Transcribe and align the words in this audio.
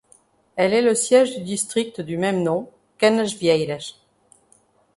Elle 0.55 0.73
est 0.73 0.81
le 0.81 0.95
siège 0.95 1.37
du 1.37 1.43
district 1.43 2.01
du 2.01 2.17
même 2.17 2.41
nom, 2.41 2.67
Canasvieiras. 2.97 3.97